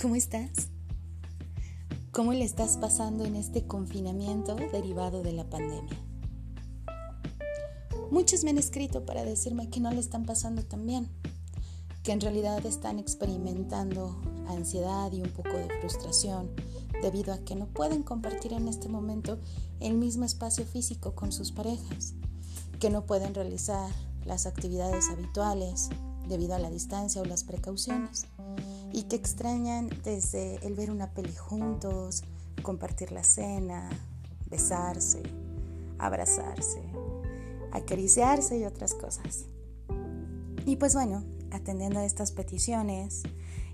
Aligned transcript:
¿Cómo 0.00 0.14
estás? 0.14 0.68
¿Cómo 2.12 2.34
le 2.34 2.44
estás 2.44 2.76
pasando 2.76 3.24
en 3.24 3.34
este 3.34 3.66
confinamiento 3.66 4.56
derivado 4.56 5.22
de 5.22 5.32
la 5.32 5.48
pandemia? 5.48 5.96
Muchos 8.10 8.44
me 8.44 8.50
han 8.50 8.58
escrito 8.58 9.06
para 9.06 9.24
decirme 9.24 9.70
que 9.70 9.80
no 9.80 9.90
le 9.90 10.00
están 10.00 10.26
pasando 10.26 10.62
tan 10.62 10.84
bien, 10.84 11.08
que 12.02 12.12
en 12.12 12.20
realidad 12.20 12.64
están 12.66 12.98
experimentando 12.98 14.20
ansiedad 14.48 15.10
y 15.12 15.22
un 15.22 15.30
poco 15.30 15.56
de 15.56 15.70
frustración 15.80 16.50
debido 17.00 17.32
a 17.32 17.38
que 17.38 17.54
no 17.54 17.68
pueden 17.68 18.02
compartir 18.02 18.52
en 18.52 18.68
este 18.68 18.90
momento 18.90 19.38
el 19.80 19.94
mismo 19.94 20.26
espacio 20.26 20.66
físico 20.66 21.14
con 21.14 21.32
sus 21.32 21.52
parejas, 21.52 22.12
que 22.80 22.90
no 22.90 23.06
pueden 23.06 23.34
realizar 23.34 23.90
las 24.26 24.44
actividades 24.44 25.08
habituales 25.08 25.88
debido 26.28 26.54
a 26.54 26.58
la 26.58 26.70
distancia 26.70 27.22
o 27.22 27.24
las 27.24 27.44
precauciones 27.44 28.26
y 28.92 29.04
que 29.04 29.16
extrañan 29.16 29.90
desde 30.04 30.56
el 30.66 30.74
ver 30.74 30.90
una 30.90 31.12
peli 31.12 31.34
juntos, 31.34 32.22
compartir 32.62 33.12
la 33.12 33.22
cena, 33.22 33.90
besarse, 34.50 35.22
abrazarse, 35.98 36.82
acariciarse 37.72 38.58
y 38.58 38.64
otras 38.64 38.94
cosas. 38.94 39.46
Y 40.64 40.76
pues 40.76 40.94
bueno, 40.94 41.22
atendiendo 41.50 42.00
a 42.00 42.04
estas 42.04 42.32
peticiones 42.32 43.22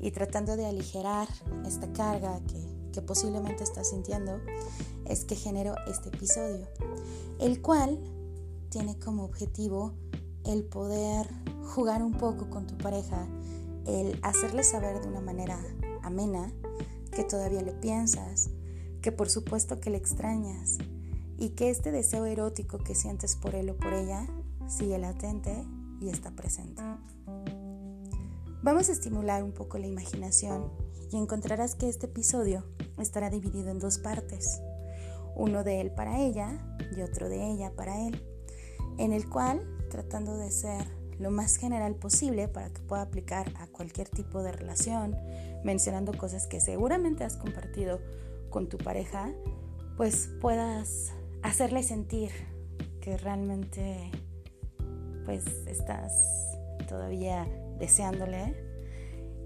y 0.00 0.10
tratando 0.10 0.56
de 0.56 0.66
aligerar 0.66 1.28
esta 1.66 1.92
carga 1.92 2.40
que, 2.46 2.64
que 2.92 3.02
posiblemente 3.02 3.64
estás 3.64 3.90
sintiendo, 3.90 4.40
es 5.04 5.24
que 5.24 5.36
genero 5.36 5.74
este 5.86 6.08
episodio, 6.10 6.66
el 7.40 7.60
cual 7.60 7.98
tiene 8.70 8.98
como 8.98 9.24
objetivo 9.24 9.94
el 10.44 10.64
poder 10.64 11.28
jugar 11.68 12.02
un 12.02 12.12
poco 12.12 12.50
con 12.50 12.66
tu 12.66 12.76
pareja, 12.76 13.26
el 13.86 14.18
hacerle 14.22 14.64
saber 14.64 15.00
de 15.00 15.08
una 15.08 15.20
manera 15.20 15.58
amena 16.02 16.52
que 17.12 17.24
todavía 17.24 17.62
le 17.62 17.72
piensas, 17.72 18.50
que 19.02 19.12
por 19.12 19.28
supuesto 19.28 19.80
que 19.80 19.90
le 19.90 19.98
extrañas 19.98 20.78
y 21.36 21.50
que 21.50 21.70
este 21.70 21.92
deseo 21.92 22.26
erótico 22.26 22.78
que 22.78 22.94
sientes 22.94 23.36
por 23.36 23.54
él 23.54 23.70
o 23.70 23.76
por 23.76 23.92
ella 23.92 24.26
sigue 24.66 24.98
latente 24.98 25.64
y 26.00 26.08
está 26.08 26.30
presente. 26.32 26.82
Vamos 28.62 28.88
a 28.88 28.92
estimular 28.92 29.42
un 29.42 29.52
poco 29.52 29.78
la 29.78 29.86
imaginación 29.86 30.72
y 31.10 31.16
encontrarás 31.16 31.74
que 31.74 31.88
este 31.88 32.06
episodio 32.06 32.64
estará 32.98 33.30
dividido 33.30 33.70
en 33.70 33.78
dos 33.78 33.98
partes, 33.98 34.60
uno 35.36 35.64
de 35.64 35.80
él 35.80 35.92
para 35.92 36.20
ella 36.20 36.76
y 36.96 37.02
otro 37.02 37.28
de 37.28 37.50
ella 37.50 37.72
para 37.76 38.06
él, 38.06 38.20
en 38.98 39.12
el 39.12 39.28
cual, 39.28 39.62
tratando 39.90 40.36
de 40.36 40.50
ser 40.50 40.97
lo 41.18 41.30
más 41.30 41.56
general 41.56 41.94
posible 41.94 42.48
para 42.48 42.70
que 42.70 42.80
pueda 42.80 43.02
aplicar 43.02 43.52
a 43.58 43.66
cualquier 43.66 44.08
tipo 44.08 44.42
de 44.42 44.52
relación, 44.52 45.16
mencionando 45.64 46.16
cosas 46.16 46.46
que 46.46 46.60
seguramente 46.60 47.24
has 47.24 47.36
compartido 47.36 48.00
con 48.50 48.68
tu 48.68 48.78
pareja, 48.78 49.32
pues 49.96 50.30
puedas 50.40 51.12
hacerle 51.42 51.82
sentir 51.82 52.30
que 53.00 53.16
realmente 53.16 54.10
pues 55.24 55.44
estás 55.66 56.12
todavía 56.88 57.46
deseándole 57.78 58.54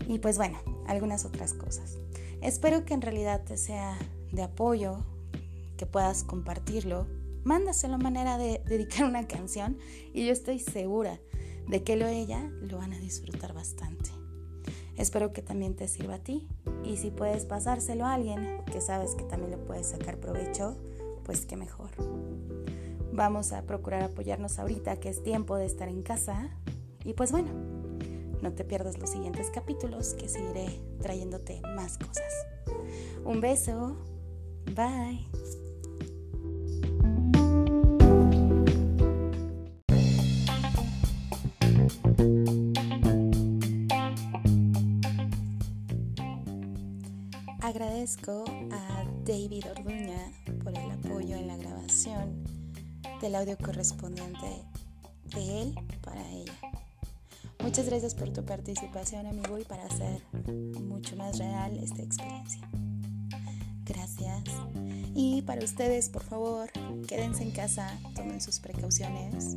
y 0.07 0.19
pues 0.19 0.37
bueno, 0.37 0.59
algunas 0.87 1.25
otras 1.25 1.55
cosas. 1.55 1.97
Espero 2.41 2.85
que 2.85 2.95
en 2.95 3.03
realidad 3.03 3.43
te 3.45 3.57
sea 3.57 3.97
de 4.33 4.43
apoyo, 4.43 5.05
que 5.77 5.87
puedas 5.87 6.25
compartirlo. 6.25 7.07
Mándaselo 7.45 7.95
a 7.95 7.99
manera 7.99 8.39
de 8.39 8.63
dedicar 8.67 9.09
una 9.09 9.27
canción 9.27 9.79
y 10.13 10.27
yo 10.27 10.33
estoy 10.33 10.59
segura 10.59 11.19
de 11.69 11.83
que 11.83 11.95
él 11.95 12.03
o 12.03 12.07
ella 12.07 12.51
lo 12.61 12.79
van 12.79 12.93
a 12.93 12.99
disfrutar 12.99 13.53
bastante. 13.53 14.11
Espero 14.97 15.33
que 15.33 15.43
también 15.43 15.75
te 15.75 15.89
sirva 15.89 16.17
a 16.17 16.19
ti 16.19 16.47
y 16.85 16.97
si 16.97 17.11
puedes 17.11 17.47
pasárselo 17.47 18.05
a 18.05 18.15
alguien 18.15 18.63
que 18.71 18.81
sabes 18.81 19.15
que 19.15 19.25
también 19.25 19.51
le 19.51 19.57
puedes 19.57 19.89
sacar 19.89 20.19
provecho, 20.19 20.77
pues 21.25 21.47
qué 21.47 21.57
mejor. 21.57 21.91
Vamos 23.13 23.53
a 23.53 23.63
procurar 23.63 24.03
apoyarnos 24.03 24.59
ahorita 24.59 24.97
que 24.97 25.09
es 25.09 25.23
tiempo 25.23 25.57
de 25.57 25.67
estar 25.67 25.89
en 25.89 26.03
casa 26.03 26.51
y 27.05 27.15
pues 27.15 27.33
bueno, 27.33 27.51
no 28.43 28.53
te 28.53 28.65
pierdas 28.65 28.99
los 28.99 29.11
siguientes 29.11 29.51
capítulos 29.51 30.15
que 30.15 30.29
seguiré 30.29 30.81
trayéndote 31.01 31.61
más 31.77 31.99
cosas. 31.99 32.33
Un 33.25 33.41
beso, 33.41 33.97
bye. 34.75 35.62
Agradezco 47.63 48.45
a 48.71 49.05
David 49.25 49.65
Orduña 49.71 50.31
por 50.63 50.77
el 50.77 50.91
apoyo 50.91 51.37
en 51.37 51.47
la 51.47 51.57
grabación 51.57 52.45
del 53.23 53.35
audio 53.35 53.57
correspondiente 53.57 54.63
de 55.35 55.63
él 55.63 55.75
para 56.03 56.29
ella. 56.29 56.53
Muchas 57.63 57.87
gracias 57.87 58.15
por 58.15 58.31
tu 58.31 58.45
participación, 58.45 59.27
amigo, 59.27 59.59
y 59.59 59.65
para 59.65 59.87
hacer 59.87 60.21
mucho 60.83 61.17
más 61.17 61.39
real 61.39 61.79
esta 61.79 62.03
experiencia. 62.03 62.61
Gracias. 63.87 64.45
Y 65.15 65.43
para 65.43 65.65
ustedes, 65.65 66.11
por 66.11 66.25
favor, 66.25 66.71
quédense 67.07 67.43
en 67.43 67.53
casa, 67.53 67.99
tomen 68.15 68.41
sus 68.43 68.59
precauciones 68.59 69.57